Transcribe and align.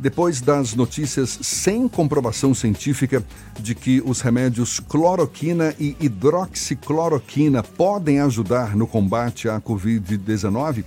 Depois 0.00 0.40
das 0.40 0.74
notícias 0.74 1.38
sem 1.42 1.86
comprovação 1.86 2.54
científica 2.54 3.22
de 3.58 3.74
que 3.74 4.02
os 4.02 4.22
remédios 4.22 4.80
cloroquina 4.80 5.74
e 5.78 5.94
hidroxicloroquina 6.00 7.62
podem 7.62 8.18
ajudar 8.20 8.74
no 8.74 8.86
combate 8.86 9.46
à 9.46 9.60
Covid-19, 9.60 10.86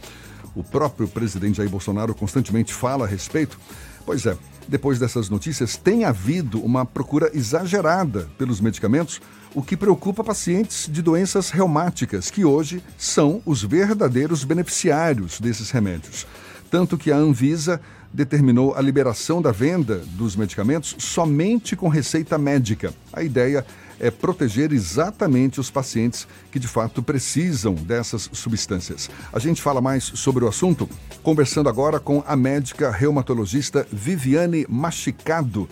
o 0.56 0.64
próprio 0.64 1.08
presidente 1.08 1.58
Jair 1.58 1.70
Bolsonaro 1.70 2.16
constantemente 2.16 2.74
fala 2.74 3.06
a 3.06 3.08
respeito. 3.08 3.60
Pois 4.04 4.26
é, 4.26 4.36
depois 4.68 4.98
dessas 4.98 5.30
notícias, 5.30 5.78
tem 5.78 6.06
havido 6.06 6.60
uma 6.60 6.84
procura 6.84 7.30
exagerada 7.36 8.28
pelos 8.36 8.60
medicamentos, 8.60 9.22
o 9.54 9.62
que 9.62 9.78
preocupa 9.78 10.24
pacientes 10.24 10.90
de 10.92 11.04
doenças 11.04 11.52
reumáticas, 11.52 12.32
que 12.32 12.44
hoje 12.44 12.82
são 12.98 13.44
os 13.46 13.62
verdadeiros 13.62 14.44
beneficiários 14.44 15.40
desses 15.40 15.70
remédios. 15.70 16.26
Tanto 16.72 16.98
que 16.98 17.12
a 17.12 17.18
Anvisa 17.18 17.80
determinou 18.14 18.76
a 18.76 18.82
liberação 18.82 19.42
da 19.42 19.52
venda 19.52 19.98
dos 20.06 20.36
medicamentos 20.36 20.96
somente 21.00 21.76
com 21.76 21.88
receita 21.88 22.38
médica. 22.38 22.94
A 23.12 23.24
ideia 23.24 23.66
é 24.00 24.12
proteger 24.12 24.72
exatamente 24.72 25.60
os 25.60 25.72
pacientes 25.72 26.28
que 26.52 26.60
de 26.60 26.68
fato 26.68 27.02
precisam 27.02 27.74
dessas 27.74 28.30
substâncias. 28.34 29.10
A 29.32 29.40
gente 29.40 29.62
fala 29.62 29.82
mais 29.82 30.04
sobre 30.04 30.44
o 30.44 30.48
assunto 30.48 30.88
conversando 31.24 31.70
agora 31.70 32.00
com 32.00 32.24
a 32.28 32.36
médica 32.36 32.92
reumatologista 32.92 33.88
Viviane 33.92 34.66
Machicado. 34.70 35.68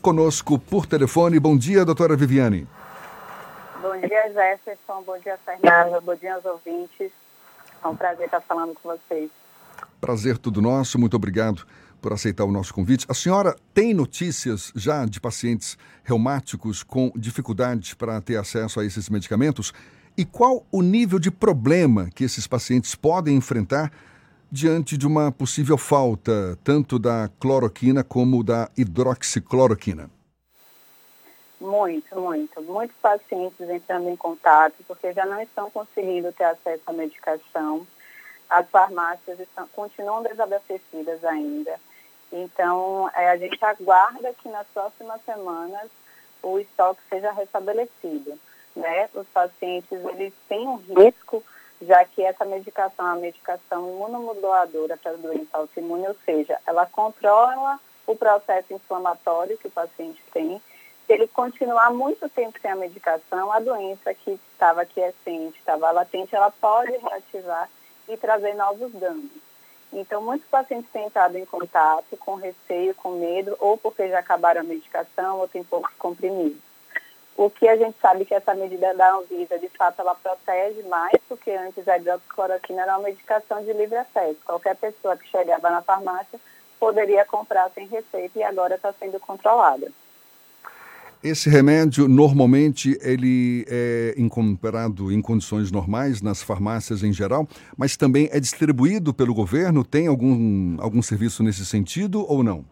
Conosco 0.00 0.58
por 0.58 0.86
telefone. 0.86 1.38
Bom 1.38 1.56
dia, 1.56 1.84
doutora 1.84 2.16
Viviane. 2.16 2.66
Bom 3.82 3.96
dia, 4.00 4.32
Jefferson. 4.32 5.02
Bom 5.04 5.18
dia, 5.18 5.38
Fernanda. 5.44 6.00
Bom 6.00 6.14
dia 6.14 6.34
aos 6.34 6.44
ouvintes. 6.44 7.12
É 7.84 7.86
um 7.86 7.94
prazer 7.94 8.26
estar 8.26 8.40
falando 8.40 8.74
com 8.82 8.88
vocês. 8.88 9.30
Prazer 10.00 10.38
tudo 10.38 10.62
nosso. 10.62 10.98
Muito 10.98 11.16
obrigado 11.16 11.66
por 12.00 12.12
aceitar 12.12 12.44
o 12.44 12.52
nosso 12.52 12.72
convite. 12.72 13.06
A 13.08 13.14
senhora 13.14 13.56
tem 13.74 13.92
notícias 13.92 14.72
já 14.74 15.04
de 15.04 15.20
pacientes 15.20 15.76
reumáticos 16.04 16.82
com 16.82 17.10
dificuldade 17.16 17.96
para 17.96 18.20
ter 18.20 18.36
acesso 18.36 18.80
a 18.80 18.84
esses 18.84 19.08
medicamentos? 19.08 19.72
E 20.16 20.24
qual 20.24 20.66
o 20.70 20.82
nível 20.82 21.18
de 21.18 21.30
problema 21.30 22.08
que 22.14 22.24
esses 22.24 22.46
pacientes 22.46 22.94
podem 22.94 23.36
enfrentar 23.36 23.92
diante 24.50 24.96
de 24.96 25.06
uma 25.06 25.30
possível 25.30 25.76
falta 25.76 26.58
tanto 26.64 26.98
da 26.98 27.28
cloroquina 27.38 28.02
como 28.02 28.42
da 28.42 28.70
hidroxicloroquina? 28.76 30.10
Muito, 31.60 32.18
muito. 32.20 32.62
Muitos 32.62 32.96
pacientes 33.02 33.60
entrando 33.68 34.08
em 34.08 34.16
contato 34.16 34.74
porque 34.86 35.12
já 35.12 35.26
não 35.26 35.40
estão 35.42 35.70
conseguindo 35.70 36.32
ter 36.32 36.44
acesso 36.44 36.82
à 36.86 36.92
medicação. 36.92 37.86
As 38.48 38.68
farmácias 38.70 39.38
estão, 39.40 39.68
continuam 39.68 40.22
desabastecidas 40.22 41.24
ainda. 41.24 41.78
Então, 42.32 43.10
é, 43.14 43.30
a 43.30 43.36
gente 43.36 43.62
aguarda 43.64 44.34
que 44.34 44.48
nas 44.48 44.66
próximas 44.68 45.20
semanas 45.24 45.88
o 46.42 46.58
estoque 46.58 47.00
seja 47.08 47.32
restabelecido. 47.32 48.38
Né? 48.76 49.08
Os 49.14 49.26
pacientes 49.28 49.90
eles 49.90 50.32
têm 50.48 50.66
um 50.66 50.76
risco, 50.76 51.42
já 51.82 52.04
que 52.04 52.22
essa 52.22 52.44
medicação 52.44 53.06
é 53.06 53.10
uma 53.10 53.20
medicação 53.20 53.88
imunomoduladora 53.88 54.96
para 54.96 55.12
a 55.12 55.16
doença 55.16 55.56
autoimune, 55.56 56.06
ou 56.06 56.16
seja, 56.24 56.58
ela 56.66 56.86
controla 56.86 57.78
o 58.06 58.16
processo 58.16 58.72
inflamatório 58.72 59.58
que 59.58 59.68
o 59.68 59.70
paciente 59.70 60.22
tem. 60.32 60.60
Se 61.06 61.12
ele 61.12 61.26
continuar 61.28 61.90
muito 61.90 62.28
tempo 62.28 62.58
sem 62.60 62.70
a 62.70 62.76
medicação, 62.76 63.52
a 63.52 63.60
doença 63.60 64.12
que 64.14 64.38
estava 64.52 64.84
quiescente, 64.84 65.58
estava 65.58 65.90
latente, 65.90 66.34
ela 66.34 66.50
pode 66.50 66.92
reativar 66.92 67.68
e 68.08 68.16
trazer 68.16 68.54
novos 68.54 68.92
danos. 68.92 69.30
Então, 69.92 70.20
muitos 70.20 70.46
pacientes 70.48 70.90
têm 70.92 71.06
entrado 71.06 71.36
em 71.38 71.44
contato 71.46 72.16
com 72.18 72.34
receio, 72.34 72.94
com 72.94 73.12
medo, 73.12 73.56
ou 73.58 73.76
porque 73.78 74.08
já 74.08 74.18
acabaram 74.18 74.60
a 74.60 74.64
medicação 74.64 75.38
ou 75.38 75.48
tem 75.48 75.64
poucos 75.64 75.94
comprimidos. 75.94 76.58
O 77.36 77.48
que 77.48 77.68
a 77.68 77.76
gente 77.76 77.96
sabe 78.00 78.24
que 78.24 78.34
essa 78.34 78.52
medida 78.52 78.92
da 78.94 79.14
Anvisa, 79.14 79.58
de 79.58 79.68
fato, 79.68 80.00
ela 80.00 80.14
protege 80.14 80.82
mais, 80.82 81.16
porque 81.28 81.52
antes 81.52 81.86
a 81.86 81.96
hidroxicloroquina 81.96 82.82
era 82.82 82.98
uma 82.98 83.04
medicação 83.04 83.64
de 83.64 83.72
livre 83.72 83.96
acesso. 83.96 84.38
Qualquer 84.44 84.76
pessoa 84.76 85.16
que 85.16 85.28
chegava 85.28 85.70
na 85.70 85.80
farmácia 85.80 86.40
poderia 86.80 87.24
comprar 87.24 87.70
sem 87.70 87.86
receita 87.86 88.38
e 88.38 88.42
agora 88.42 88.74
está 88.74 88.92
sendo 88.92 89.20
controlada. 89.20 89.90
Esse 91.22 91.50
remédio, 91.50 92.06
normalmente, 92.06 92.96
ele 93.02 93.64
é 93.68 94.14
encontrado 94.16 95.10
em 95.10 95.20
condições 95.20 95.72
normais 95.72 96.22
nas 96.22 96.40
farmácias 96.40 97.02
em 97.02 97.12
geral, 97.12 97.48
mas 97.76 97.96
também 97.96 98.28
é 98.30 98.38
distribuído 98.38 99.12
pelo 99.12 99.34
governo? 99.34 99.84
Tem 99.84 100.06
algum, 100.06 100.80
algum 100.80 101.02
serviço 101.02 101.42
nesse 101.42 101.66
sentido 101.66 102.24
ou 102.30 102.44
não? 102.44 102.64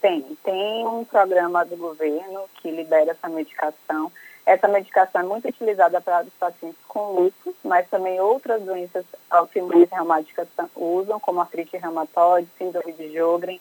Tem. 0.00 0.24
Tem 0.42 0.86
um 0.88 1.04
programa 1.04 1.64
do 1.64 1.76
governo 1.76 2.40
que 2.60 2.68
libera 2.68 3.12
essa 3.12 3.28
medicação. 3.28 4.10
Essa 4.44 4.66
medicação 4.66 5.20
é 5.20 5.24
muito 5.24 5.46
utilizada 5.46 6.00
para 6.00 6.24
os 6.24 6.32
pacientes 6.32 6.80
com 6.88 7.12
lúpus, 7.12 7.54
mas 7.64 7.88
também 7.88 8.18
outras 8.18 8.60
doenças 8.62 9.04
autoimunes 9.30 9.88
reumáticas 9.88 10.48
usam, 10.74 11.20
como 11.20 11.40
artrite 11.40 11.76
reumatoide, 11.76 12.48
síndrome 12.58 12.92
de 12.92 13.12
Jogren, 13.14 13.60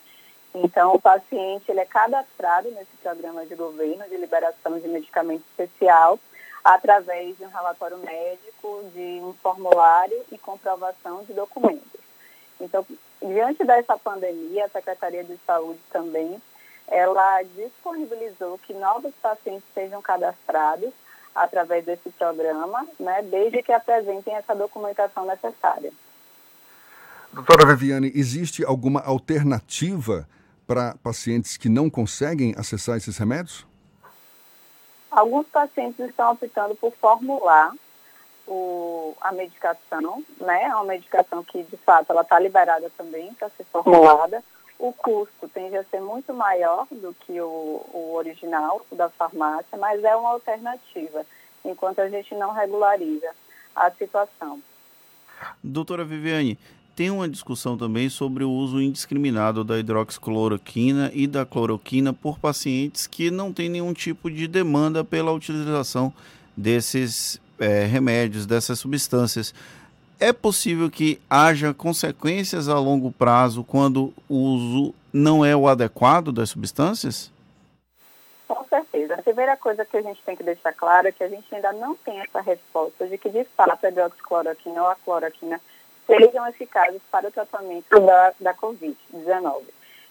então, 0.53 0.95
o 0.95 1.01
paciente 1.01 1.69
ele 1.69 1.79
é 1.79 1.85
cadastrado 1.85 2.69
nesse 2.71 2.95
programa 3.01 3.45
de 3.45 3.55
governo 3.55 4.03
de 4.09 4.17
liberação 4.17 4.77
de 4.79 4.87
medicamento 4.87 5.43
especial 5.49 6.19
através 6.63 7.37
de 7.37 7.43
um 7.43 7.49
relatório 7.49 7.97
médico, 7.97 8.83
de 8.93 9.19
um 9.23 9.33
formulário 9.41 10.21
e 10.31 10.37
comprovação 10.37 11.23
de 11.23 11.33
documentos. 11.33 12.01
Então, 12.59 12.85
diante 13.21 13.63
dessa 13.63 13.97
pandemia, 13.97 14.65
a 14.65 14.69
Secretaria 14.69 15.23
de 15.23 15.37
Saúde 15.45 15.79
também, 15.89 16.39
ela 16.87 17.41
disponibilizou 17.55 18.59
que 18.59 18.73
novos 18.73 19.13
pacientes 19.21 19.63
sejam 19.73 20.01
cadastrados 20.01 20.91
através 21.33 21.85
desse 21.85 22.09
programa, 22.11 22.85
né, 22.99 23.21
desde 23.23 23.63
que 23.63 23.71
apresentem 23.71 24.35
essa 24.35 24.53
documentação 24.53 25.25
necessária. 25.25 25.91
Doutora 27.31 27.65
Viviane, 27.65 28.11
existe 28.13 28.63
alguma 28.65 28.99
alternativa 28.99 30.27
para 30.71 30.95
pacientes 31.03 31.57
que 31.57 31.67
não 31.67 31.89
conseguem 31.89 32.55
acessar 32.57 32.95
esses 32.95 33.17
remédios? 33.17 33.67
Alguns 35.11 35.45
pacientes 35.47 35.99
estão 35.99 36.31
optando 36.31 36.75
por 36.75 36.93
formular 36.93 37.73
o, 38.47 39.13
a 39.19 39.33
medicação, 39.33 40.23
né? 40.39 40.63
É 40.63 40.73
uma 40.73 40.85
medicação 40.85 41.43
que, 41.43 41.61
de 41.63 41.75
fato, 41.75 42.09
ela 42.09 42.21
está 42.21 42.39
liberada 42.39 42.89
também 42.97 43.33
para 43.33 43.49
ser 43.49 43.65
formulada. 43.65 44.41
O 44.79 44.93
custo 44.93 45.49
tende 45.49 45.75
a 45.75 45.83
ser 45.83 45.99
muito 45.99 46.33
maior 46.33 46.87
do 46.89 47.13
que 47.19 47.41
o, 47.41 47.85
o 47.93 48.13
original 48.13 48.85
da 48.93 49.09
farmácia, 49.09 49.77
mas 49.77 50.01
é 50.05 50.15
uma 50.15 50.29
alternativa, 50.29 51.25
enquanto 51.65 51.99
a 51.99 52.07
gente 52.07 52.33
não 52.35 52.53
regulariza 52.53 53.35
a 53.75 53.91
situação. 53.91 54.61
Doutora 55.61 56.05
Viviane, 56.05 56.57
tem 56.95 57.09
uma 57.09 57.27
discussão 57.27 57.77
também 57.77 58.09
sobre 58.09 58.43
o 58.43 58.51
uso 58.51 58.81
indiscriminado 58.81 59.63
da 59.63 59.79
hidroxicloroquina 59.79 61.11
e 61.13 61.25
da 61.25 61.45
cloroquina 61.45 62.13
por 62.13 62.37
pacientes 62.37 63.07
que 63.07 63.31
não 63.31 63.53
têm 63.53 63.69
nenhum 63.69 63.93
tipo 63.93 64.29
de 64.29 64.47
demanda 64.47 65.03
pela 65.03 65.31
utilização 65.31 66.13
desses 66.55 67.41
é, 67.59 67.85
remédios, 67.85 68.45
dessas 68.45 68.79
substâncias. 68.79 69.53
É 70.19 70.31
possível 70.31 70.89
que 70.89 71.19
haja 71.29 71.73
consequências 71.73 72.69
a 72.69 72.77
longo 72.77 73.11
prazo 73.11 73.63
quando 73.63 74.13
o 74.29 74.35
uso 74.35 74.93
não 75.11 75.43
é 75.43 75.55
o 75.55 75.67
adequado 75.67 76.31
das 76.31 76.49
substâncias? 76.49 77.31
Com 78.47 78.63
certeza. 78.65 79.15
A 79.15 79.21
primeira 79.23 79.57
coisa 79.57 79.85
que 79.85 79.97
a 79.97 80.01
gente 80.01 80.21
tem 80.23 80.35
que 80.35 80.43
deixar 80.43 80.73
claro 80.73 81.07
é 81.07 81.11
que 81.11 81.23
a 81.23 81.29
gente 81.29 81.53
ainda 81.55 81.71
não 81.73 81.95
tem 81.95 82.19
essa 82.19 82.41
resposta 82.41 83.07
de 83.07 83.17
que, 83.17 83.29
de 83.29 83.45
fato, 83.57 83.83
a 83.83 83.89
hidroxicloroquina 83.89 84.81
ou 84.81 84.89
a 84.89 84.95
cloroquina 84.95 85.59
sejam 86.05 86.47
eficazes 86.47 87.01
para 87.11 87.27
o 87.27 87.31
tratamento 87.31 87.99
da, 87.99 88.33
da 88.39 88.53
Covid-19. 88.53 89.63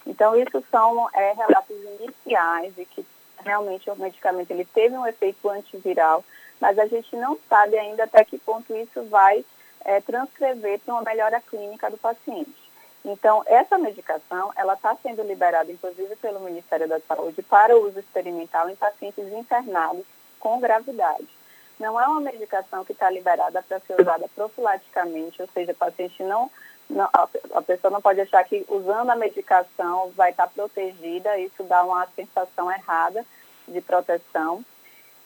Então, 0.07 0.37
isso 0.37 0.65
são 0.71 1.09
é, 1.13 1.33
relatos 1.33 1.77
iniciais 2.01 2.75
de 2.75 2.85
que 2.85 3.05
realmente 3.45 3.91
o 3.91 3.97
medicamento 3.97 4.51
ele 4.51 4.65
teve 4.65 4.97
um 4.97 5.07
efeito 5.07 5.49
antiviral, 5.49 6.25
mas 6.61 6.79
a 6.79 6.87
gente 6.87 7.15
não 7.17 7.39
sabe 7.49 7.79
ainda 7.79 8.05
até 8.05 8.25
que 8.25 8.39
ponto 8.39 8.75
isso 8.75 9.03
vai 9.05 9.45
é, 9.85 10.01
transcrever 10.01 10.81
para 10.81 10.95
uma 10.95 11.03
melhora 11.03 11.41
clínica 11.41 11.91
do 11.91 11.99
paciente. 11.99 12.71
Então, 13.05 13.43
essa 13.47 13.79
medicação, 13.79 14.53
ela 14.57 14.75
está 14.75 14.95
sendo 14.97 15.23
liberada, 15.23 15.73
inclusive, 15.73 16.17
pelo 16.17 16.41
Ministério 16.41 16.87
da 16.87 17.01
Saúde 17.01 17.43
para 17.43 17.77
uso 17.77 17.99
experimental 17.99 18.69
em 18.69 18.77
pacientes 18.77 19.33
internados 19.33 20.05
com 20.39 20.61
gravidade. 20.61 21.40
Não 21.81 21.99
é 21.99 22.07
uma 22.07 22.21
medicação 22.21 22.85
que 22.85 22.93
está 22.93 23.09
liberada 23.09 23.63
para 23.63 23.81
ser 23.81 23.99
usada 23.99 24.29
profilaticamente, 24.35 25.41
ou 25.41 25.49
seja, 25.49 25.73
o 25.73 25.75
paciente 25.75 26.23
não, 26.23 26.51
não, 26.91 27.09
a 27.55 27.63
pessoa 27.63 27.91
não 27.91 28.03
pode 28.03 28.21
achar 28.21 28.45
que 28.45 28.67
usando 28.69 29.09
a 29.09 29.17
medicação 29.17 30.13
vai 30.15 30.31
estar 30.31 30.47
tá 30.47 30.53
protegida, 30.55 31.39
isso 31.39 31.65
dá 31.65 31.83
uma 31.83 32.07
sensação 32.15 32.71
errada 32.71 33.25
de 33.67 33.81
proteção. 33.81 34.63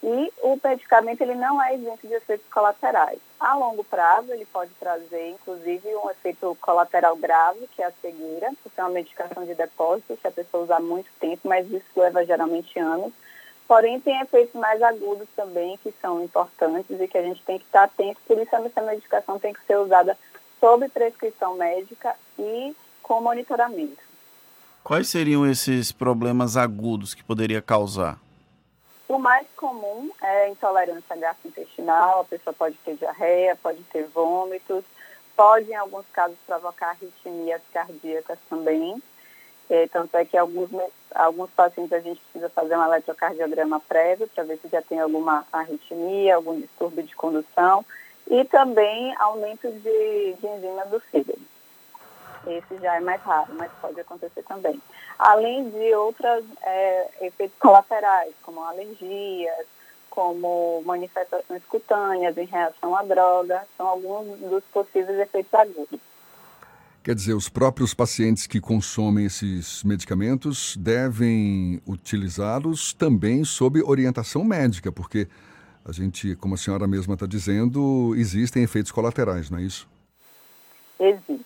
E 0.06 0.32
o 0.42 0.60
medicamento 0.62 1.22
ele 1.22 1.34
não 1.34 1.60
é 1.60 1.74
isento 1.74 2.06
de 2.06 2.12
efeitos 2.12 2.46
colaterais. 2.52 3.18
A 3.40 3.54
longo 3.54 3.82
prazo, 3.82 4.30
ele 4.32 4.44
pode 4.44 4.70
trazer, 4.74 5.30
inclusive, 5.30 5.96
um 5.96 6.10
efeito 6.10 6.56
colateral 6.60 7.16
grave, 7.16 7.66
que 7.68 7.82
é 7.82 7.86
a 7.86 7.92
cegueira, 8.02 8.50
que 8.62 8.80
é 8.80 8.82
uma 8.82 8.90
medicação 8.90 9.44
de 9.46 9.54
depósito, 9.54 10.16
que 10.18 10.28
a 10.28 10.30
pessoa 10.30 10.64
usa 10.64 10.76
há 10.76 10.80
muito 10.80 11.08
tempo, 11.18 11.48
mas 11.48 11.66
isso 11.70 11.86
leva 11.96 12.24
geralmente 12.24 12.78
anos. 12.78 13.12
Porém, 13.66 13.99
tem 14.00 14.20
efeitos 14.20 14.55
mais 14.55 14.82
agudos 14.82 15.26
também, 15.34 15.78
que 15.78 15.93
são 16.00 16.22
importantes 16.22 17.00
e 17.00 17.08
que 17.08 17.19
a 17.19 17.22
gente 17.22 17.43
tem 17.43 17.58
que 17.58 17.64
estar 17.64 17.84
atento. 17.84 18.20
Por 18.26 18.38
isso, 18.38 18.55
essa 18.55 18.82
medicação 18.82 19.38
tem 19.38 19.55
que 19.55 19.64
ser 19.66 19.78
usada 19.78 20.16
sob 20.61 20.88
prescrição 20.88 21.56
médica 21.56 22.14
e 22.38 22.75
com 23.02 23.20
monitoramento. 23.20 24.02
Quais 24.82 25.08
seriam 25.08 25.46
esses 25.46 25.93
problemas 25.93 26.56
agudos 26.56 27.14
que 27.14 27.25
poderia 27.25 27.62
causar? 27.62 28.19
O 29.08 29.19
mais 29.19 29.46
comum 29.56 30.10
é 30.22 30.49
intolerância 30.50 31.17
gastrointestinal, 31.17 32.20
a 32.20 32.25
pessoa 32.25 32.52
pode 32.52 32.76
ter 32.84 32.96
diarreia, 32.96 33.56
pode 33.56 33.82
ter 33.84 34.05
vômitos, 34.08 34.84
pode 35.37 35.70
em 35.70 35.75
alguns 35.75 36.06
casos 36.12 36.37
provocar 36.46 36.90
arritmias 36.90 37.62
cardíacas 37.72 38.38
também. 38.49 39.02
É, 39.70 39.87
tanto 39.88 40.14
é 40.17 40.25
que 40.25 40.37
alguns, 40.37 40.70
alguns 41.14 41.50
pacientes 41.50 41.93
a 41.93 42.00
gente 42.00 42.20
precisa 42.20 42.49
fazer 42.50 42.76
um 42.76 42.84
eletrocardiograma 42.84 43.81
prévio 43.81 44.28
para 44.28 44.44
ver 44.44 44.58
se 44.58 44.69
já 44.69 44.82
tem 44.82 45.00
alguma 45.00 45.46
arritmia, 45.52 46.37
algum 46.37 46.61
distúrbio 46.61 47.05
de 47.05 47.14
condução 47.14 47.84
e 48.28 48.44
também 48.44 49.14
aumento 49.19 49.70
de, 49.70 50.34
de 50.34 50.46
enzima 50.46 50.84
do 50.87 51.00
fígado. 51.00 51.40
Esse 52.46 52.76
já 52.78 52.96
é 52.96 53.00
mais 53.00 53.22
raro, 53.22 53.55
mas 53.55 53.70
pode 53.81 53.99
acontecer 54.00 54.43
também. 54.43 54.81
Além 55.19 55.70
de 55.70 55.94
outros 55.94 56.44
é, 56.62 57.08
efeitos 57.22 57.56
colaterais, 57.58 58.34
como 58.43 58.62
alergias, 58.62 59.67
como 60.10 60.82
manifestações 60.84 61.64
cutâneas 61.64 62.37
em 62.37 62.44
reação 62.44 62.94
à 62.94 63.02
droga, 63.02 63.67
são 63.76 63.87
alguns 63.87 64.38
dos 64.38 64.62
possíveis 64.64 65.19
efeitos 65.19 65.55
agudos. 65.55 66.00
Quer 67.04 67.14
dizer, 67.14 67.34
os 67.34 67.50
próprios 67.50 67.92
pacientes 67.92 68.46
que 68.46 68.58
consomem 68.58 69.26
esses 69.26 69.84
medicamentos 69.84 70.74
devem 70.74 71.78
utilizá-los 71.86 72.94
também 72.94 73.44
sob 73.44 73.82
orientação 73.82 74.42
médica, 74.42 74.90
porque 74.90 75.28
a 75.84 75.92
gente, 75.92 76.34
como 76.36 76.54
a 76.54 76.56
senhora 76.56 76.86
mesma 76.86 77.12
está 77.12 77.26
dizendo, 77.26 78.14
existem 78.16 78.62
efeitos 78.62 78.90
colaterais, 78.90 79.50
não 79.50 79.58
é 79.58 79.62
isso? 79.64 79.86
Existe. 80.98 81.44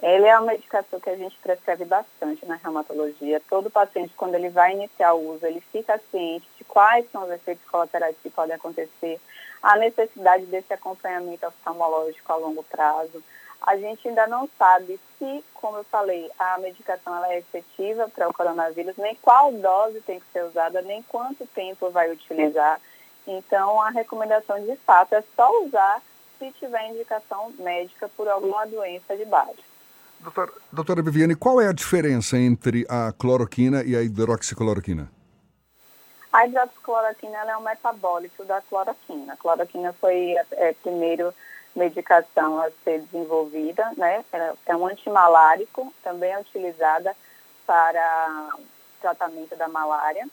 Ele 0.00 0.26
é 0.26 0.38
uma 0.38 0.52
medicação 0.52 1.00
que 1.00 1.10
a 1.10 1.16
gente 1.16 1.36
prescreve 1.42 1.84
bastante 1.84 2.46
na 2.46 2.54
reumatologia. 2.54 3.42
Todo 3.50 3.68
paciente, 3.68 4.14
quando 4.16 4.36
ele 4.36 4.50
vai 4.50 4.74
iniciar 4.74 5.14
o 5.14 5.34
uso, 5.34 5.44
ele 5.44 5.60
fica 5.72 6.00
ciente 6.12 6.46
de 6.56 6.62
quais 6.62 7.10
são 7.10 7.24
os 7.24 7.30
efeitos 7.32 7.68
colaterais 7.68 8.14
que 8.22 8.30
podem 8.30 8.54
acontecer, 8.54 9.20
a 9.60 9.76
necessidade 9.76 10.46
desse 10.46 10.72
acompanhamento 10.72 11.44
oftalmológico 11.44 12.32
a 12.32 12.36
longo 12.36 12.62
prazo. 12.62 13.20
A 13.66 13.78
gente 13.78 14.06
ainda 14.06 14.26
não 14.26 14.48
sabe 14.58 15.00
se, 15.18 15.44
como 15.54 15.78
eu 15.78 15.84
falei, 15.84 16.30
a 16.38 16.58
medicação 16.58 17.16
ela 17.16 17.32
é 17.32 17.38
efetiva 17.38 18.06
para 18.10 18.28
o 18.28 18.34
coronavírus, 18.34 18.94
nem 18.98 19.14
qual 19.16 19.50
dose 19.52 20.02
tem 20.02 20.20
que 20.20 20.26
ser 20.32 20.44
usada, 20.44 20.82
nem 20.82 21.02
quanto 21.04 21.46
tempo 21.46 21.88
vai 21.90 22.12
utilizar. 22.12 22.78
Então, 23.26 23.80
a 23.80 23.88
recomendação 23.88 24.62
de 24.62 24.76
fato 24.76 25.14
é 25.14 25.24
só 25.34 25.50
usar 25.64 26.02
se 26.38 26.52
tiver 26.52 26.90
indicação 26.90 27.54
médica 27.58 28.06
por 28.14 28.28
alguma 28.28 28.66
doença 28.66 29.16
de 29.16 29.24
base. 29.24 29.64
Doutora, 30.20 30.52
doutora 30.70 31.02
Viviane, 31.02 31.34
qual 31.34 31.58
é 31.58 31.66
a 31.66 31.72
diferença 31.72 32.36
entre 32.36 32.86
a 32.86 33.12
cloroquina 33.12 33.82
e 33.82 33.96
a 33.96 34.02
hidroxicloroquina? 34.02 35.10
A 36.30 36.46
hidroxicloroquina 36.46 37.38
é 37.50 37.56
um 37.56 37.62
metabólito 37.62 38.44
da 38.44 38.60
cloroquina. 38.60 39.32
A 39.32 39.36
cloroquina 39.38 39.94
foi 39.94 40.34
é, 40.52 40.74
primeira 40.74 41.34
medicação 41.74 42.60
a 42.60 42.70
ser 42.84 43.00
desenvolvida, 43.00 43.92
né? 43.96 44.24
É 44.66 44.76
um 44.76 44.86
antimalárico, 44.86 45.92
também 46.02 46.32
é 46.32 46.38
utilizada 46.38 47.14
para 47.66 48.50
tratamento 49.00 49.56
da 49.56 49.68
malária. 49.68 50.26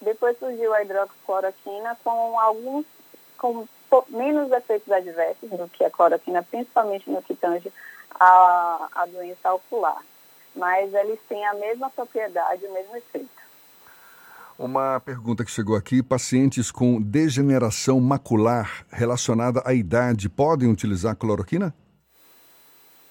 Depois 0.00 0.38
surgiu 0.38 0.72
a 0.74 0.82
hidroxicloroquina 0.82 1.98
com 2.02 2.38
alguns 2.38 2.86
com 3.38 3.66
menos 4.08 4.50
efeitos 4.50 4.90
adversos 4.90 5.50
do 5.50 5.68
que 5.68 5.84
a 5.84 5.90
cloroquina, 5.90 6.42
principalmente 6.42 7.10
no 7.10 7.22
que 7.22 7.34
tange 7.34 7.72
a, 8.18 8.88
a 8.92 9.06
doença 9.06 9.52
ocular. 9.52 10.02
Mas 10.54 10.94
eles 10.94 11.20
têm 11.28 11.44
a 11.44 11.54
mesma 11.54 11.90
propriedade, 11.90 12.64
o 12.64 12.72
mesmo 12.72 12.96
efeito. 12.96 13.43
Uma 14.58 15.00
pergunta 15.00 15.44
que 15.44 15.50
chegou 15.50 15.76
aqui: 15.76 16.02
pacientes 16.02 16.70
com 16.70 17.00
degeneração 17.00 18.00
macular 18.00 18.86
relacionada 18.90 19.62
à 19.64 19.74
idade 19.74 20.28
podem 20.28 20.70
utilizar 20.70 21.16
cloroquina? 21.16 21.74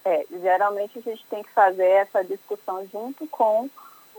É, 0.06 0.26
geralmente 0.42 1.00
a 1.00 1.02
gente 1.02 1.26
tem 1.30 1.44
que 1.44 1.52
fazer 1.52 1.88
essa 1.88 2.24
discussão 2.24 2.88
junto 2.92 3.28
com 3.28 3.70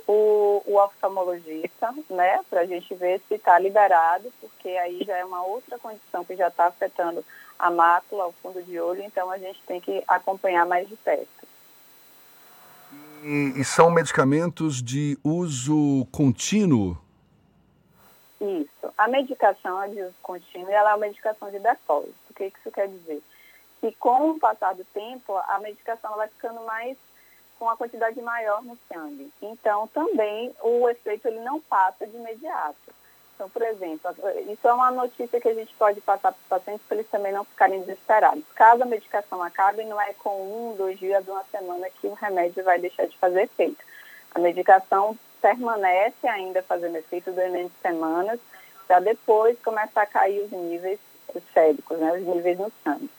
o, 0.06 0.62
o 0.66 0.78
oftalmologista, 0.78 1.94
né, 2.10 2.40
para 2.48 2.60
a 2.60 2.66
gente 2.66 2.94
ver 2.94 3.20
se 3.26 3.34
está 3.34 3.58
liberado, 3.58 4.30
porque 4.40 4.68
aí 4.68 5.02
já 5.04 5.16
é 5.16 5.24
uma 5.24 5.44
outra 5.44 5.78
condição 5.78 6.24
que 6.24 6.36
já 6.36 6.48
está 6.48 6.66
afetando 6.66 7.24
a 7.58 7.70
mácula, 7.70 8.26
o 8.26 8.34
fundo 8.42 8.62
de 8.62 8.78
olho, 8.78 9.02
então 9.02 9.30
a 9.30 9.38
gente 9.38 9.62
tem 9.66 9.80
que 9.80 10.02
acompanhar 10.06 10.66
mais 10.66 10.88
de 10.88 10.96
perto. 10.96 11.28
E, 13.22 13.54
e 13.56 13.64
são 13.64 13.90
medicamentos 13.90 14.82
de 14.82 15.18
uso 15.24 16.06
contínuo? 16.12 17.03
Isso. 18.44 18.92
A 18.98 19.08
medicação 19.08 19.82
é 19.82 19.88
de 19.88 20.02
uso 20.02 20.14
contínuo 20.22 20.70
ela 20.70 20.90
é 20.90 20.94
uma 20.94 21.06
medicação 21.06 21.50
de 21.50 21.58
depósito. 21.58 22.14
O 22.30 22.34
que 22.34 22.44
isso 22.44 22.70
quer 22.72 22.88
dizer? 22.88 23.22
Que 23.80 23.92
com 23.92 24.30
o 24.30 24.38
passar 24.38 24.74
do 24.74 24.84
tempo, 24.86 25.36
a 25.48 25.58
medicação 25.58 26.14
vai 26.16 26.28
ficando 26.28 26.60
mais 26.62 26.96
com 27.58 27.68
a 27.68 27.76
quantidade 27.76 28.20
maior 28.20 28.62
no 28.62 28.76
sangue. 28.88 29.32
Então, 29.40 29.86
também 29.88 30.54
o 30.62 30.88
efeito 30.88 31.28
ele 31.28 31.40
não 31.40 31.60
passa 31.60 32.06
de 32.06 32.16
imediato. 32.16 32.92
Então, 33.34 33.48
por 33.48 33.62
exemplo, 33.62 34.14
isso 34.52 34.68
é 34.68 34.72
uma 34.72 34.90
notícia 34.90 35.40
que 35.40 35.48
a 35.48 35.54
gente 35.54 35.74
pode 35.74 36.00
passar 36.00 36.32
para 36.32 36.40
os 36.40 36.48
pacientes 36.48 36.86
para 36.86 36.98
eles 36.98 37.10
também 37.10 37.32
não 37.32 37.44
ficarem 37.44 37.80
desesperados. 37.80 38.44
Caso 38.54 38.82
a 38.82 38.86
medicação 38.86 39.42
acabe, 39.42 39.84
não 39.84 40.00
é 40.00 40.12
com 40.14 40.70
um, 40.70 40.76
dois 40.76 40.98
dias, 40.98 41.26
uma 41.26 41.44
semana 41.50 41.88
que 41.90 42.06
o 42.06 42.14
remédio 42.14 42.62
vai 42.62 42.78
deixar 42.78 43.06
de 43.06 43.18
fazer 43.18 43.42
efeito. 43.42 43.82
A 44.34 44.38
medicação 44.38 45.18
permanece 45.44 46.26
ainda 46.26 46.62
fazendo 46.62 46.96
efeito 46.96 47.30
durante 47.30 47.70
semanas, 47.82 48.40
para 48.88 48.98
depois 49.00 49.58
começar 49.62 50.00
a 50.00 50.06
cair 50.06 50.42
os 50.42 50.50
níveis 50.50 50.98
séricos, 51.52 51.98
né, 51.98 52.14
os 52.18 52.26
níveis 52.26 52.58
no 52.58 52.72
sangue. 52.82 53.10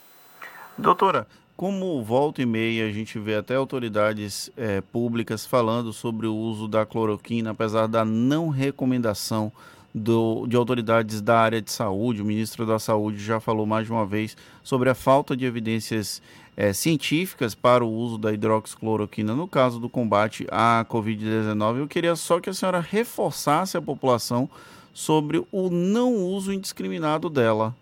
Doutora, 0.76 1.28
como 1.56 2.04
volta 2.04 2.42
e 2.42 2.46
meia 2.46 2.88
a 2.88 2.92
gente 2.92 3.20
vê 3.20 3.36
até 3.36 3.54
autoridades 3.54 4.50
é, 4.58 4.82
públicas 4.82 5.46
falando 5.46 5.94
sobre 5.94 6.26
o 6.26 6.34
uso 6.34 6.68
da 6.68 6.84
cloroquina, 6.84 7.52
apesar 7.52 7.88
da 7.88 8.04
não 8.04 8.50
recomendação 8.50 9.52
do, 9.94 10.48
de 10.48 10.56
autoridades 10.56 11.22
da 11.22 11.40
área 11.40 11.62
de 11.62 11.72
saúde, 11.72 12.24
o 12.24 12.26
ministro 12.26 12.66
da 12.66 12.80
Saúde 12.80 13.24
já 13.24 13.40
falou 13.40 13.68
mais 13.68 13.86
de 13.86 13.94
uma 13.94 14.06
vez 14.06 14.36
sobre 14.64 14.90
a 14.90 14.96
falta 14.96 15.38
de 15.38 15.46
evidências 15.46 16.22
é, 16.58 16.74
científicas 16.74 17.54
para 17.54 17.84
o 17.84 17.90
uso 17.90 18.18
da 18.18 18.32
hidroxicloroquina 18.32 19.34
no 19.34 19.48
caso 19.48 19.80
do 19.80 19.90
combate 19.90 20.48
à 20.52 20.86
Covid-19. 20.90 21.80
Eu 21.80 21.88
queria 21.88 22.16
só 22.16 22.40
que 22.40 22.50
a 22.50 22.54
senhora 22.54 22.80
reforçasse 22.80 23.78
a 23.78 23.82
população 23.82 24.50
sobre 24.94 25.46
o 25.52 25.70
não 25.70 26.14
uso 26.14 26.54
indiscriminado 26.54 27.30
dela. 27.30 27.76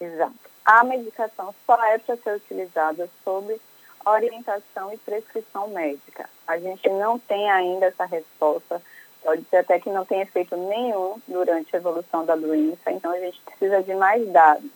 Exato. 0.00 0.34
A 0.64 0.84
medicação 0.84 1.54
só 1.66 1.82
é 1.84 1.98
para 1.98 2.16
ser 2.16 2.36
utilizada 2.36 3.08
sob 3.24 3.56
orientação 4.04 4.92
e 4.92 4.98
prescrição 4.98 5.68
médica. 5.68 6.28
A 6.46 6.58
gente 6.58 6.88
não 6.88 7.18
tem 7.18 7.50
ainda 7.50 7.86
essa 7.86 8.04
resposta 8.04 8.80
Pode 9.22 9.44
ser 9.50 9.58
até 9.58 9.78
que 9.78 9.90
não 9.90 10.04
tenha 10.04 10.22
efeito 10.22 10.56
nenhum 10.56 11.20
durante 11.28 11.74
a 11.74 11.78
evolução 11.78 12.24
da 12.24 12.34
doença, 12.34 12.90
então 12.90 13.12
a 13.12 13.18
gente 13.18 13.40
precisa 13.42 13.82
de 13.82 13.94
mais 13.94 14.26
dados. 14.28 14.70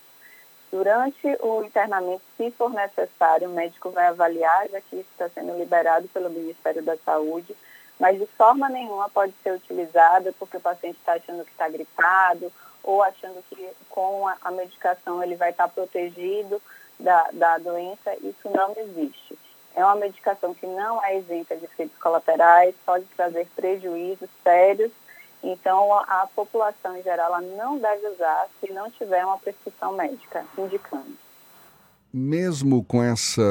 Durante 0.74 1.24
o 1.40 1.62
internamento, 1.62 2.20
se 2.36 2.50
for 2.50 2.68
necessário, 2.68 3.48
o 3.48 3.52
médico 3.52 3.90
vai 3.90 4.08
avaliar, 4.08 4.68
já 4.68 4.80
que 4.80 4.96
isso 4.96 5.08
está 5.12 5.28
sendo 5.28 5.56
liberado 5.56 6.08
pelo 6.08 6.28
Ministério 6.28 6.82
da 6.82 6.96
Saúde, 6.96 7.54
mas 7.96 8.18
de 8.18 8.26
forma 8.26 8.68
nenhuma 8.68 9.08
pode 9.08 9.32
ser 9.40 9.52
utilizada 9.52 10.34
porque 10.36 10.56
o 10.56 10.60
paciente 10.60 10.98
está 10.98 11.12
achando 11.12 11.44
que 11.44 11.52
está 11.52 11.68
gripado 11.68 12.52
ou 12.82 13.04
achando 13.04 13.40
que 13.48 13.70
com 13.88 14.26
a, 14.26 14.50
medicação 14.50 15.22
ele 15.22 15.36
vai 15.36 15.50
estar 15.50 15.68
tá 15.68 15.72
protegido 15.72 16.60
da, 16.98 17.28
da 17.32 17.58
doença. 17.58 18.12
Isso 18.16 18.50
não 18.52 18.74
existe. 18.76 19.38
É 19.76 19.84
uma 19.84 19.94
medicação 19.94 20.52
que 20.54 20.66
não 20.66 21.00
é 21.04 21.18
isenta 21.18 21.54
de 21.56 21.66
efeitos 21.66 21.96
colaterais, 21.98 22.74
pode 22.84 23.04
trazer 23.16 23.46
prejuízos 23.54 24.28
sérios. 24.42 24.90
Então, 25.44 25.92
a, 25.92 26.22
a 26.22 26.26
população 26.34 26.96
em 26.96 27.02
geral 27.02 27.38
não 27.42 27.78
deve 27.78 28.08
usar 28.08 28.46
se 28.58 28.72
não 28.72 28.90
tiver 28.90 29.22
uma 29.26 29.38
prescrição 29.38 29.94
médica 29.94 30.42
indicando. 30.56 31.12
Mesmo 32.10 32.82
com 32.82 33.02
essa, 33.02 33.42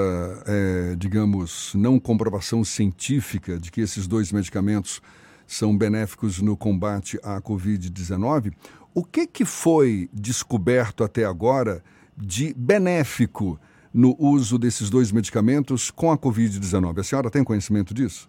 é, 0.47 0.95
digamos, 0.95 1.75
não 1.75 1.99
comprovação 1.99 2.63
científica 2.63 3.59
de 3.59 3.71
que 3.71 3.81
esses 3.81 4.07
dois 4.07 4.31
medicamentos 4.31 5.01
são 5.45 5.77
benéficos 5.77 6.41
no 6.41 6.57
combate 6.57 7.19
à 7.21 7.39
Covid-19. 7.39 8.53
O 8.95 9.03
que, 9.03 9.27
que 9.27 9.45
foi 9.45 10.09
descoberto 10.11 11.03
até 11.03 11.25
agora 11.25 11.83
de 12.17 12.55
benéfico 12.55 13.59
no 13.93 14.15
uso 14.17 14.57
desses 14.57 14.89
dois 14.89 15.11
medicamentos 15.11 15.91
com 15.91 16.11
a 16.11 16.17
Covid-19? 16.17 16.99
A 16.99 17.03
senhora 17.03 17.29
tem 17.29 17.43
conhecimento 17.43 17.93
disso? 17.93 18.27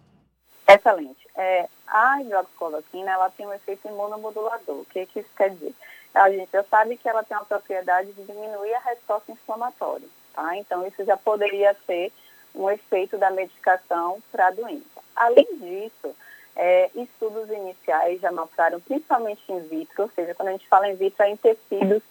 Excelente. 0.67 1.24
É, 1.37 1.67
a 1.87 2.21
hidroxicloroquina 2.21 3.11
ela 3.11 3.29
tem 3.29 3.45
um 3.45 3.53
efeito 3.53 3.87
imunomodulador. 3.87 4.77
O 4.77 4.85
que, 4.85 5.05
que 5.05 5.19
isso 5.19 5.29
quer 5.35 5.49
dizer? 5.51 5.73
A 6.13 6.29
gente 6.29 6.49
já 6.51 6.63
sabe 6.63 6.97
que 6.97 7.09
ela 7.09 7.23
tem 7.23 7.35
a 7.35 7.41
propriedade 7.41 8.13
de 8.13 8.23
diminuir 8.23 8.73
a 8.73 8.79
resposta 8.79 9.31
inflamatória. 9.31 10.07
Tá? 10.33 10.55
Então, 10.57 10.85
isso 10.87 11.03
já 11.03 11.17
poderia 11.17 11.75
ser 11.85 12.11
um 12.53 12.69
efeito 12.69 13.17
da 13.17 13.29
medicação 13.29 14.21
para 14.31 14.47
a 14.47 14.51
doença. 14.51 15.01
Além 15.15 15.47
disso, 15.57 16.15
é, 16.55 16.89
estudos 16.95 17.49
iniciais 17.49 18.21
já 18.21 18.31
mostraram, 18.31 18.79
principalmente 18.79 19.41
in 19.49 19.59
vitro, 19.59 20.03
ou 20.03 20.09
seja, 20.15 20.33
quando 20.33 20.49
a 20.49 20.51
gente 20.53 20.67
fala 20.67 20.89
in 20.89 20.95
vitro, 20.95 21.23
é 21.23 21.29
em 21.29 21.37
tecidos, 21.37 22.01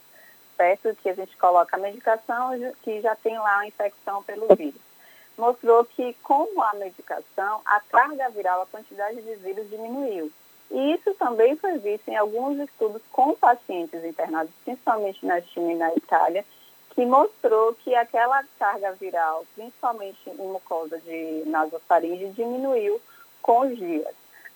certo? 0.57 0.95
Que 1.03 1.09
a 1.09 1.15
gente 1.15 1.37
coloca 1.39 1.77
a 1.77 1.81
medicação 1.81 2.51
que 2.83 3.01
já 3.01 3.17
tem 3.17 3.39
lá 3.39 3.61
a 3.61 3.67
infecção 3.67 4.23
pelo 4.23 4.55
vírus. 4.55 4.81
Mostrou 5.37 5.85
que 5.85 6.15
com 6.23 6.63
a 6.63 6.75
medicação, 6.75 7.61
a 7.65 7.81
carga 7.81 8.29
viral, 8.31 8.63
a 8.63 8.67
quantidade 8.67 9.21
de 9.21 9.35
vírus 9.37 9.69
diminuiu. 9.69 10.31
E 10.71 10.93
isso 10.93 11.15
também 11.15 11.57
foi 11.57 11.79
visto 11.79 12.09
em 12.09 12.17
alguns 12.17 12.59
estudos 12.59 13.03
com 13.13 13.35
pacientes 13.35 14.05
internados, 14.05 14.53
principalmente 14.65 15.25
na 15.25 15.41
China 15.41 15.73
e 15.73 15.77
na 15.77 15.95
Itália, 15.95 16.45
que 16.95 17.05
mostrou 17.05 17.75
que 17.75 17.95
aquela 17.95 18.45
carga 18.59 18.93
viral, 18.93 19.45
principalmente 19.55 20.19
em 20.31 20.49
mucosa 20.49 20.99
de 20.99 21.43
nasofaringe, 21.47 22.29
diminuiu 22.29 23.01
com 23.43 23.61
os 23.61 23.77
dias. 23.77 24.15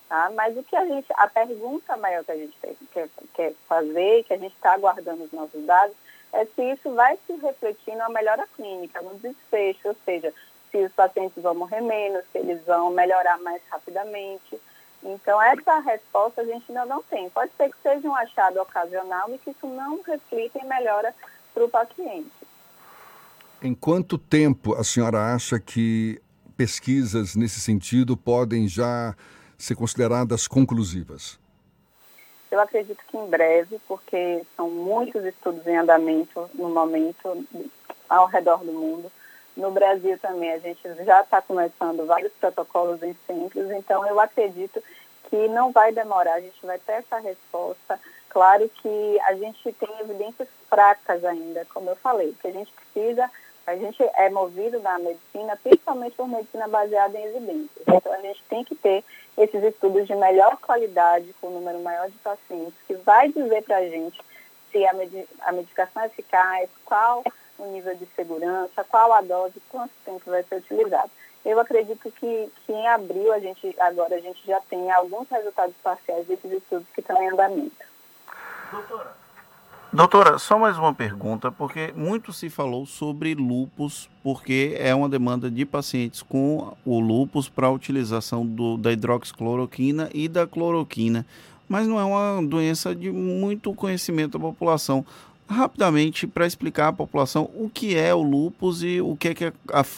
Tá? 0.09 0.31
Mas 0.35 0.57
o 0.57 0.63
que 0.63 0.75
a 0.75 0.87
gente, 0.87 1.07
a 1.15 1.27
pergunta 1.29 1.97
maior 1.97 2.25
que 2.25 2.33
a 2.33 2.37
gente 2.37 2.57
quer, 2.93 3.09
quer 3.35 3.53
fazer, 3.69 4.25
que 4.25 4.33
a 4.33 4.39
gente 4.39 4.55
está 4.55 4.73
aguardando 4.73 5.25
os 5.25 5.33
nossos 5.33 5.65
dados, 5.67 5.95
é 6.33 6.45
se 6.45 6.63
isso 6.63 6.95
vai 6.95 7.19
se 7.27 7.35
refletir 7.35 7.95
na 7.97 8.09
melhora 8.09 8.47
clínica, 8.57 9.03
no 9.03 9.15
desfecho, 9.19 9.89
ou 9.89 9.97
seja, 10.05 10.33
se 10.71 10.79
os 10.79 10.93
pacientes 10.93 11.43
vão 11.43 11.55
morrer 11.55 11.81
menos, 11.81 12.25
se 12.33 12.39
eles 12.39 12.65
vão 12.65 12.91
melhorar 12.91 13.39
mais 13.41 13.63
rapidamente. 13.71 14.59
Então, 15.03 15.41
essa 15.41 15.79
resposta 15.81 16.41
a 16.43 16.45
gente 16.45 16.65
ainda 16.69 16.85
não 16.85 17.03
tem. 17.03 17.31
Pode 17.31 17.53
ser 17.57 17.71
que 17.71 17.77
seja 17.83 18.09
um 18.09 18.15
achado 18.15 18.61
ocasional 18.61 19.33
e 19.33 19.39
que 19.39 19.51
isso 19.51 19.67
não 19.67 20.03
reflita 20.03 20.59
em 20.59 20.67
melhora 20.67 21.15
para 21.55 21.65
o 21.65 21.69
paciente. 21.69 22.31
Em 23.63 23.75
quanto 23.75 24.19
tempo 24.19 24.75
a 24.75 24.85
senhora 24.85 25.35
acha 25.35 25.59
que 25.59 26.21
pesquisas 26.57 27.37
nesse 27.37 27.61
sentido 27.61 28.17
podem 28.17 28.69
já 28.69 29.15
ser 29.57 29.75
consideradas 29.75 30.47
conclusivas? 30.47 31.39
Eu 32.51 32.61
acredito 32.61 33.03
que 33.09 33.17
em 33.17 33.27
breve, 33.29 33.79
porque 33.87 34.43
são 34.57 34.71
muitos 34.71 35.25
estudos 35.25 35.67
em 35.67 35.77
andamento 35.77 36.49
no 36.55 36.71
momento 36.71 37.47
ao 38.09 38.27
redor 38.27 38.65
do 38.65 38.73
mundo. 38.73 39.13
No 39.59 39.71
Brasil 39.71 40.19
também 40.19 40.53
a 40.53 40.59
gente 40.59 40.81
já 41.05 41.21
está 41.21 41.43
começando 41.43 42.07
vários 42.07 42.33
protocolos 42.41 43.03
em 43.03 43.15
centros, 43.27 43.71
então 43.71 44.07
eu 44.07 44.19
acredito 44.19 44.83
que 45.29 45.49
não 45.49 45.71
vai 45.73 45.93
demorar, 45.93 46.35
a 46.35 46.41
gente 46.41 46.65
vai 46.65 46.79
ter 46.79 46.93
essa 46.93 47.19
resposta 47.19 48.01
Claro 48.29 48.71
que 48.83 49.21
a 49.21 49.35
gente 49.35 49.73
tem 49.73 49.89
evidências 50.01 50.49
fracas 50.69 51.25
ainda, 51.25 51.67
como 51.73 51.91
eu 51.91 51.97
falei, 51.97 52.35
que 52.41 52.49
a 52.49 52.53
gente 52.53 52.73
precisa, 52.73 53.31
a 53.67 53.75
gente 53.75 54.03
é 54.03 54.29
movido 54.29 54.81
na 54.81 54.99
medicina, 54.99 55.57
principalmente 55.57 56.15
por 56.15 56.29
medicina 56.29 56.69
baseada 56.69 57.19
em 57.19 57.25
evidências. 57.25 57.83
Então 57.87 58.13
a 58.13 58.21
gente 58.21 58.43
tem 58.49 58.65
que 58.65 58.75
ter 58.75 59.03
esses 59.37 59.63
estudos 59.63 60.07
de 60.07 60.15
melhor 60.15 60.57
qualidade, 60.59 61.35
com 61.41 61.49
um 61.49 61.55
número 61.55 61.81
maior 61.81 62.11
de 62.11 62.19
pacientes, 62.19 62.75
que 62.87 62.95
vai 62.95 63.29
dizer 63.33 63.63
para 63.63 63.79
a 63.79 63.89
gente 63.89 64.21
se 64.71 64.85
a, 64.85 64.93
med 64.93 65.27
a 65.41 65.53
medicação 65.53 66.03
é 66.03 66.07
eficaz, 66.07 66.69
qual 66.85 67.25
o 67.59 67.67
nível 67.73 67.95
de 67.97 68.07
segurança, 68.15 68.85
qual 68.85 69.13
a 69.13 69.21
dose, 69.21 69.61
quanto 69.69 69.93
tempo 70.05 70.31
vai 70.31 70.43
ser 70.45 70.57
utilizado. 70.57 71.11
Eu 71.45 71.59
acredito 71.61 72.11
que, 72.13 72.51
que 72.67 72.73
em 72.73 72.87
abril 72.89 73.33
a 73.33 73.39
gente 73.39 73.75
agora 73.81 74.17
a 74.17 74.21
gente 74.21 74.45
já 74.47 74.61
tem 74.63 74.91
alguns 74.91 75.29
resultados 75.29 75.75
parciais 75.83 76.27
desses 76.27 76.51
estudos 76.51 76.87
que 76.95 77.01
estão 77.01 77.21
em 77.23 77.29
andamento. 77.29 77.85
Doutora. 78.71 79.29
Doutora, 79.91 80.39
só 80.39 80.59
mais 80.59 80.77
uma 80.77 80.93
pergunta, 80.93 81.51
porque 81.51 81.95
muito 81.97 82.31
se 82.31 82.51
falou 82.51 82.85
sobre 82.85 83.35
lupus, 83.35 84.11
porque 84.23 84.77
é 84.79 84.95
uma 84.95 85.09
demanda 85.09 85.51
de 85.51 85.65
pacientes 85.65 86.21
com 86.21 86.77
o 86.85 87.01
lupus 87.01 87.49
para 87.49 87.69
a 87.69 87.71
utilização 87.71 88.45
do, 88.45 88.77
da 88.77 88.93
hidroxicloroquina 88.93 90.11
e 90.13 90.29
da 90.29 90.47
cloroquina, 90.47 91.25
mas 91.67 91.87
não 91.87 91.99
é 91.99 92.05
uma 92.05 92.47
doença 92.47 92.95
de 92.95 93.11
muito 93.11 93.73
conhecimento 93.73 94.39
da 94.39 94.45
população. 94.45 95.07
Rapidamente, 95.49 96.27
para 96.27 96.47
explicar 96.47 96.89
à 96.89 96.93
população 96.93 97.51
o 97.55 97.71
que 97.73 97.97
é 97.97 98.15
o 98.15 98.21
lupus 98.21 98.83
e 98.83 99.01
o 99.01 99.17
que 99.17 99.29
é 99.29 99.35
que 99.35 99.53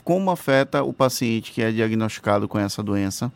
como 0.05 0.31
afeta 0.31 0.85
o 0.85 0.93
paciente 0.93 1.51
que 1.51 1.61
é 1.61 1.73
diagnosticado 1.73 2.49
com 2.49 2.59
essa 2.59 2.83
doença. 2.83 3.33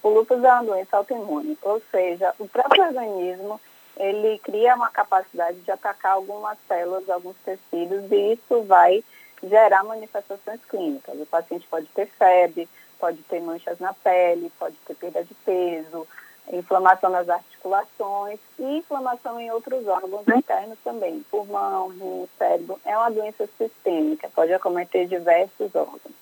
O 0.00 0.10
lúpus 0.10 0.42
é 0.44 0.52
uma 0.52 0.62
doença 0.62 0.96
autoimune, 0.96 1.58
ou 1.62 1.82
seja, 1.90 2.32
o 2.38 2.46
próprio 2.46 2.84
organismo 2.84 3.60
ele 3.96 4.38
cria 4.40 4.74
uma 4.74 4.90
capacidade 4.90 5.58
de 5.60 5.70
atacar 5.70 6.12
algumas 6.12 6.58
células, 6.68 7.08
alguns 7.08 7.36
tecidos, 7.44 8.10
e 8.10 8.32
isso 8.32 8.62
vai 8.62 9.02
gerar 9.42 9.84
manifestações 9.84 10.60
clínicas. 10.68 11.20
O 11.20 11.26
paciente 11.26 11.66
pode 11.68 11.86
ter 11.88 12.06
febre, 12.18 12.68
pode 12.98 13.18
ter 13.22 13.40
manchas 13.40 13.78
na 13.78 13.92
pele, 13.92 14.52
pode 14.58 14.76
ter 14.86 14.94
perda 14.94 15.24
de 15.24 15.34
peso, 15.34 16.06
inflamação 16.52 17.10
nas 17.10 17.28
articulações 17.28 18.38
e 18.58 18.78
inflamação 18.78 19.40
em 19.40 19.50
outros 19.50 19.86
órgãos 19.86 20.26
internos 20.28 20.78
também, 20.84 21.24
pulmão, 21.30 21.88
rim, 21.88 22.28
cérebro. 22.38 22.78
É 22.84 22.96
uma 22.96 23.10
doença 23.10 23.48
sistêmica, 23.58 24.30
pode 24.34 24.52
acometer 24.52 25.06
diversos 25.06 25.74
órgãos. 25.74 26.14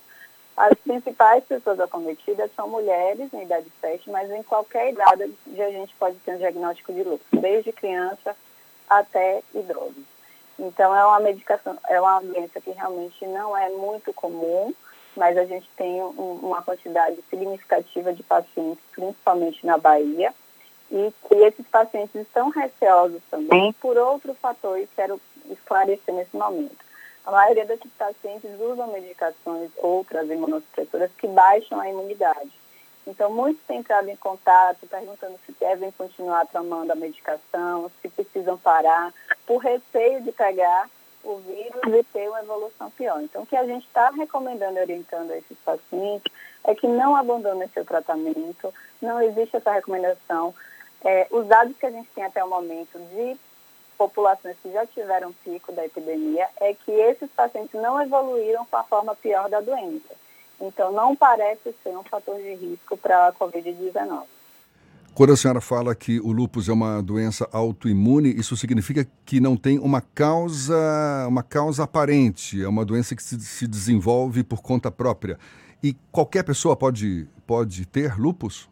As 0.57 0.75
principais 0.79 1.43
pessoas 1.45 1.81
acometidas 1.81 2.51
são 2.55 2.69
mulheres 2.69 3.33
em 3.33 3.43
idade 3.43 3.71
fértil, 3.81 4.13
mas 4.13 4.31
em 4.31 4.43
qualquer 4.43 4.91
idade 4.91 5.35
a 5.59 5.71
gente 5.71 5.95
pode 5.97 6.17
ter 6.19 6.35
um 6.35 6.39
diagnóstico 6.39 6.93
de 6.93 7.03
lúpus, 7.03 7.27
desde 7.41 7.73
criança 7.73 8.37
até 8.89 9.43
idosos. 9.55 10.05
Então 10.59 10.95
é 10.95 11.05
uma 11.05 11.21
medicação, 11.21 11.77
é 11.89 12.01
uma 12.01 12.21
doença 12.21 12.61
que 12.61 12.71
realmente 12.71 13.27
não 13.27 13.57
é 13.57 13.71
muito 13.71 14.13
comum, 14.13 14.75
mas 15.17 15.37
a 15.37 15.45
gente 15.45 15.69
tem 15.77 16.03
um, 16.03 16.41
uma 16.43 16.63
quantidade 16.63 17.19
significativa 17.29 18.13
de 18.13 18.23
pacientes, 18.23 18.85
principalmente 18.93 19.65
na 19.67 19.79
Bahia, 19.79 20.35
e 20.91 21.13
que 21.27 21.35
esses 21.35 21.67
pacientes 21.69 22.15
estão 22.15 22.51
receosos 22.51 23.23
também 23.31 23.73
por 23.75 23.97
outro 23.97 24.35
fator 24.35 24.79
e 24.79 24.87
quero 24.95 25.21
esclarecer 25.51 26.15
nesse 26.15 26.37
momento. 26.37 26.77
A 27.25 27.31
maioria 27.31 27.65
desses 27.65 27.91
pacientes 27.93 28.51
usam 28.61 28.89
medicações, 28.89 29.71
outras 29.79 30.29
imunossupressoras, 30.29 31.11
que 31.17 31.29
baixam 31.29 31.81
a 31.81 31.89
imunidade. 31.89 32.51
Então, 33.07 33.33
muitos 33.33 33.63
têm 33.67 33.79
entrado 33.79 34.09
em 34.09 34.17
contato 34.17 34.87
perguntando 34.87 35.39
se 35.47 35.53
devem 35.59 35.91
continuar 35.93 36.47
tomando 36.47 36.91
a 36.91 36.97
medicação, 36.97 37.91
se 38.01 38.09
precisam 38.09 38.59
parar, 38.59 39.13
por 39.47 39.59
receio 39.59 40.23
de 40.23 40.33
pegar 40.33 40.89
o 41.25 41.37
vírus 41.39 41.95
e 41.95 42.03
ter 42.05 42.29
uma 42.29 42.41
evolução 42.41 42.91
pior. 42.91 43.21
Então, 43.23 43.43
o 43.43 43.47
que 43.47 43.57
a 43.57 43.67
gente 43.67 43.87
está 43.87 44.11
recomendando 44.11 44.79
e 44.79 44.83
orientando 44.83 45.31
a 45.31 45.39
esses 45.39 45.57
pacientes 45.65 46.33
é 46.65 46.75
que 46.75 46.87
não 46.87 47.17
abandonem 47.17 47.69
seu 47.69 47.85
tratamento, 47.85 48.73
não 49.01 49.21
existe 49.21 49.57
essa 49.57 49.73
recomendação. 49.73 50.55
É, 51.05 51.27
os 51.31 51.47
dados 51.47 51.77
que 51.77 51.87
a 51.87 51.91
gente 51.91 52.09
tem 52.15 52.25
até 52.25 52.43
o 52.45 52.49
momento 52.49 52.99
de 53.15 53.37
populações 53.99 54.57
que 54.63 54.73
já 54.73 54.87
tiveram 54.87 55.33
pico 55.45 55.73
da 55.73 55.85
epidemia 55.85 56.49
é 56.61 56.75
que 56.75 56.91
esses 56.91 57.31
pacientes 57.31 57.81
não 57.81 58.01
evoluíram 58.01 58.65
com 58.67 58.77
a 58.77 58.85
forma 58.85 59.15
pior 59.15 59.49
da 59.49 59.61
doença. 59.61 60.15
Então, 60.61 60.93
não 60.93 61.15
parece 61.17 61.75
ser 61.83 61.97
um 61.97 62.05
fator 62.05 62.37
de 62.37 62.55
risco 62.55 62.97
para 62.97 63.29
a 63.29 63.33
Covid-19. 63.33 64.25
Quando 65.15 65.35
a 65.35 65.37
senhora 65.37 65.61
fala 65.61 65.95
que 65.95 66.19
o 66.21 66.33
lúpus 66.33 66.71
é 66.71 66.73
uma 66.73 67.03
doença 67.03 67.47
autoimune, 67.53 68.35
isso 68.35 68.57
significa 68.57 69.07
que 69.27 69.41
não 69.41 69.59
tem 69.59 69.79
uma 69.79 70.01
causa, 70.01 71.27
uma 71.29 71.43
causa 71.43 71.85
aparente, 71.85 72.63
é 72.63 72.67
uma 72.67 72.83
doença 72.83 73.15
que 73.15 73.23
se, 73.23 73.39
se 73.39 73.67
desenvolve 73.67 74.43
por 74.43 74.63
conta 74.63 74.91
própria. 74.91 75.39
E 75.83 75.95
qualquer 76.11 76.45
pessoa 76.45 76.75
pode, 76.75 77.29
pode 77.47 77.85
ter 77.85 78.19
lúpus? 78.19 78.71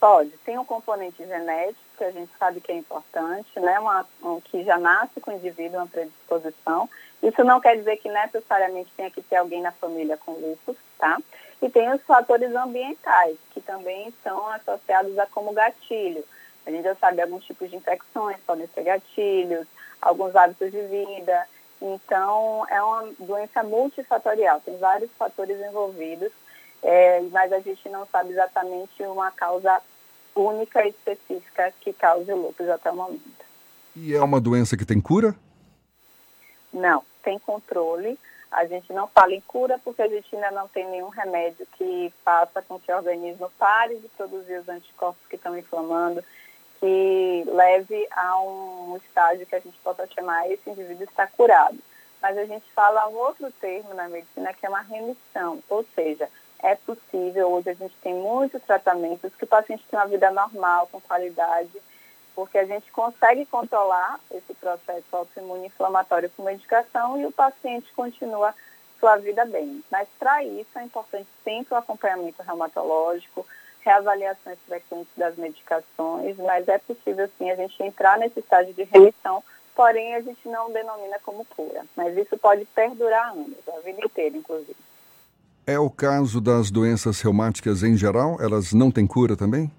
Pode. 0.00 0.30
Tem 0.46 0.58
um 0.58 0.64
componente 0.64 1.18
genético, 1.18 1.78
que 1.98 2.04
a 2.04 2.10
gente 2.10 2.30
sabe 2.38 2.62
que 2.62 2.72
é 2.72 2.76
importante, 2.78 3.48
né? 3.60 3.78
Uma, 3.78 4.06
um, 4.22 4.40
que 4.40 4.64
já 4.64 4.78
nasce 4.78 5.20
com 5.20 5.30
o 5.30 5.34
indivíduo 5.34 5.78
uma 5.78 5.86
predisposição. 5.86 6.88
Isso 7.22 7.44
não 7.44 7.60
quer 7.60 7.76
dizer 7.76 7.98
que 7.98 8.08
necessariamente 8.08 8.90
tenha 8.96 9.10
que 9.10 9.22
ter 9.22 9.36
alguém 9.36 9.60
na 9.60 9.72
família 9.72 10.16
com 10.16 10.32
lúpus, 10.32 10.76
tá? 10.98 11.18
E 11.64 11.70
tem 11.70 11.92
os 11.92 12.02
fatores 12.02 12.54
ambientais, 12.54 13.36
que 13.50 13.60
também 13.60 14.12
são 14.22 14.46
associados 14.52 15.18
a 15.18 15.26
como 15.26 15.52
gatilho. 15.52 16.24
A 16.66 16.70
gente 16.70 16.84
já 16.84 16.94
sabe 16.94 17.20
alguns 17.20 17.44
tipos 17.44 17.70
de 17.70 17.76
infecções 17.76 18.36
podem 18.46 18.68
ser 18.68 18.84
gatilhos, 18.84 19.66
alguns 20.00 20.36
hábitos 20.36 20.70
de 20.70 20.80
vida. 20.82 21.48
Então, 21.82 22.64
é 22.70 22.80
uma 22.80 23.12
doença 23.18 23.62
multifatorial, 23.62 24.60
tem 24.60 24.76
vários 24.78 25.10
fatores 25.18 25.58
envolvidos 25.60 26.30
é, 26.84 27.22
mas 27.32 27.50
a 27.50 27.60
gente 27.60 27.88
não 27.88 28.06
sabe 28.06 28.32
exatamente 28.32 29.02
uma 29.04 29.30
causa 29.30 29.80
única 30.36 30.84
e 30.84 30.90
específica 30.90 31.72
que 31.80 31.94
cause 31.94 32.30
o 32.30 32.36
lúpus 32.36 32.68
até 32.68 32.90
o 32.90 32.96
momento. 32.96 33.44
E 33.96 34.14
é 34.14 34.20
uma 34.20 34.38
doença 34.38 34.76
que 34.76 34.84
tem 34.84 35.00
cura? 35.00 35.34
Não, 36.70 37.02
tem 37.22 37.38
controle. 37.38 38.18
A 38.54 38.66
gente 38.66 38.92
não 38.92 39.08
fala 39.08 39.34
em 39.34 39.40
cura 39.40 39.80
porque 39.82 40.00
a 40.00 40.06
gente 40.06 40.32
ainda 40.32 40.52
não 40.52 40.68
tem 40.68 40.86
nenhum 40.88 41.08
remédio 41.08 41.66
que 41.76 42.14
faça 42.24 42.62
com 42.62 42.78
que 42.78 42.92
o 42.92 42.96
organismo 42.96 43.50
pare 43.58 43.96
de 43.96 44.06
produzir 44.10 44.60
os 44.60 44.68
anticorpos 44.68 45.26
que 45.28 45.34
estão 45.34 45.58
inflamando, 45.58 46.22
que 46.78 47.44
leve 47.48 48.06
a 48.12 48.40
um 48.40 48.96
estágio 48.96 49.44
que 49.44 49.56
a 49.56 49.58
gente 49.58 49.76
possa 49.78 50.06
chamar 50.06 50.48
esse 50.48 50.70
indivíduo 50.70 51.02
está 51.02 51.26
curado. 51.26 51.76
Mas 52.22 52.38
a 52.38 52.44
gente 52.44 52.64
fala 52.72 53.08
um 53.08 53.16
outro 53.16 53.50
termo 53.60 53.92
na 53.92 54.08
medicina 54.08 54.54
que 54.54 54.64
é 54.64 54.68
uma 54.68 54.82
remissão, 54.82 55.60
ou 55.68 55.84
seja, 55.92 56.30
é 56.60 56.76
possível, 56.76 57.50
hoje 57.50 57.70
a 57.70 57.74
gente 57.74 57.96
tem 58.02 58.14
muitos 58.14 58.62
tratamentos 58.62 59.34
que 59.34 59.44
o 59.44 59.48
paciente 59.48 59.84
tem 59.90 59.98
uma 59.98 60.06
vida 60.06 60.30
normal, 60.30 60.88
com 60.92 61.00
qualidade, 61.00 61.72
porque 62.34 62.58
a 62.58 62.64
gente 62.64 62.90
consegue 62.90 63.46
controlar 63.46 64.18
esse 64.30 64.52
processo 64.54 65.04
autoimune 65.12 65.66
inflamatório 65.66 66.30
com 66.36 66.42
medicação 66.42 67.20
e 67.20 67.26
o 67.26 67.32
paciente 67.32 67.92
continua 67.94 68.54
sua 68.98 69.16
vida 69.16 69.44
bem. 69.44 69.82
Mas 69.90 70.08
para 70.18 70.42
isso 70.42 70.70
é 70.76 70.84
importante 70.84 71.28
sempre 71.42 71.74
o 71.74 71.76
acompanhamento 71.76 72.42
reumatológico, 72.42 73.46
reavaliações 73.84 74.58
frequentes 74.66 75.12
das 75.16 75.36
medicações, 75.36 76.36
mas 76.38 76.66
é 76.68 76.78
possível 76.78 77.28
sim 77.38 77.50
a 77.50 77.56
gente 77.56 77.82
entrar 77.82 78.18
nesse 78.18 78.40
estágio 78.40 78.72
de 78.72 78.84
remissão, 78.84 79.44
porém 79.74 80.14
a 80.14 80.22
gente 80.22 80.48
não 80.48 80.72
denomina 80.72 81.18
como 81.22 81.44
cura. 81.44 81.84
Mas 81.94 82.16
isso 82.16 82.36
pode 82.38 82.64
perdurar 82.66 83.32
anos, 83.32 83.58
a 83.68 83.80
vida 83.80 84.00
inteira, 84.02 84.36
inclusive. 84.36 84.76
É 85.66 85.78
o 85.78 85.90
caso 85.90 86.40
das 86.40 86.70
doenças 86.70 87.20
reumáticas 87.20 87.82
em 87.82 87.96
geral? 87.96 88.36
Elas 88.40 88.72
não 88.72 88.90
têm 88.90 89.06
cura 89.06 89.36
também? 89.36 89.70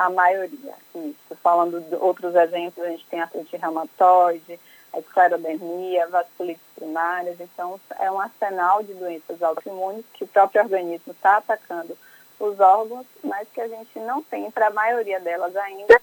A 0.00 0.08
maioria, 0.08 0.74
isso. 0.94 1.36
Falando 1.42 1.78
de 1.78 1.94
outros 1.96 2.34
exemplos, 2.34 2.82
a 2.82 2.88
gente 2.88 3.04
tem 3.10 3.20
artrite 3.20 3.54
reumatoide, 3.54 4.58
a 4.94 4.98
esclerodermia, 4.98 6.08
vasculites 6.08 6.62
primárias. 6.74 7.38
Então, 7.38 7.78
é 7.98 8.10
um 8.10 8.18
arsenal 8.18 8.82
de 8.82 8.94
doenças 8.94 9.42
autoimunes 9.42 10.02
que 10.14 10.24
o 10.24 10.26
próprio 10.26 10.62
organismo 10.62 11.12
está 11.12 11.36
atacando 11.36 11.98
os 12.38 12.58
órgãos, 12.58 13.04
mas 13.22 13.46
que 13.52 13.60
a 13.60 13.68
gente 13.68 13.98
não 13.98 14.22
tem, 14.22 14.50
para 14.50 14.68
a 14.68 14.70
maioria 14.70 15.20
delas 15.20 15.54
ainda, 15.54 16.00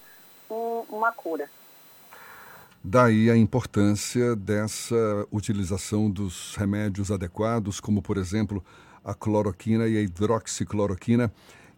um, 0.47 0.83
uma 0.89 1.11
cura. 1.11 1.49
Daí 2.83 3.31
a 3.31 3.35
importância 3.35 4.35
dessa 4.35 4.95
utilização 5.31 6.07
dos 6.07 6.55
remédios 6.55 7.11
adequados, 7.11 7.79
como, 7.79 8.03
por 8.03 8.17
exemplo, 8.17 8.63
a 9.03 9.15
cloroquina 9.15 9.87
e 9.87 9.97
a 9.97 10.01
hidroxicloroquina, 10.01 11.33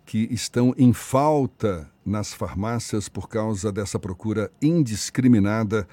que 0.09 0.27
estão 0.31 0.73
em 0.75 0.91
falta 0.91 1.87
nas 2.03 2.33
farmácias 2.33 3.07
por 3.07 3.29
causa 3.29 3.71
dessa 3.71 3.99
procura 3.99 4.49
indiscriminada. 4.59 5.87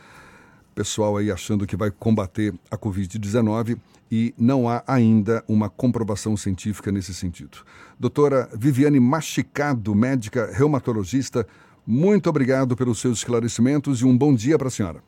Pessoal 0.74 1.18
aí 1.18 1.30
achando 1.30 1.66
que 1.66 1.76
vai 1.76 1.90
combater 1.90 2.54
a 2.70 2.78
Covid-19 2.78 3.78
e 4.10 4.32
não 4.38 4.70
há 4.70 4.82
ainda 4.86 5.44
uma 5.46 5.68
comprovação 5.68 6.34
científica 6.34 6.90
nesse 6.90 7.12
sentido. 7.12 7.58
Doutora 8.00 8.48
Viviane 8.54 8.98
Machicado, 8.98 9.94
médica 9.94 10.50
reumatologista, 10.50 11.46
muito 11.86 12.30
obrigado 12.30 12.74
pelos 12.74 12.98
seus 12.98 13.18
esclarecimentos 13.18 14.00
e 14.00 14.06
um 14.06 14.16
bom 14.16 14.34
dia 14.34 14.56
para 14.56 14.68
a 14.68 14.70
senhora. 14.70 15.02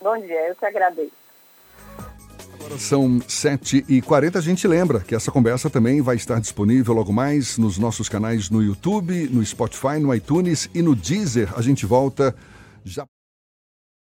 Bom 0.00 0.18
dia, 0.18 0.48
eu 0.48 0.56
que 0.56 0.66
agradeço. 0.66 1.25
Agora 2.66 2.80
são 2.80 3.20
7h40. 3.20 4.36
A 4.36 4.40
gente 4.40 4.66
lembra 4.66 4.98
que 4.98 5.14
essa 5.14 5.30
conversa 5.30 5.70
também 5.70 6.02
vai 6.02 6.16
estar 6.16 6.40
disponível 6.40 6.94
logo 6.94 7.12
mais 7.12 7.56
nos 7.56 7.78
nossos 7.78 8.08
canais 8.08 8.50
no 8.50 8.60
YouTube, 8.60 9.28
no 9.32 9.44
Spotify, 9.44 10.00
no 10.00 10.12
iTunes 10.12 10.68
e 10.74 10.82
no 10.82 10.96
Deezer. 10.96 11.56
A 11.56 11.62
gente 11.62 11.86
volta 11.86 12.34
já. 12.84 13.06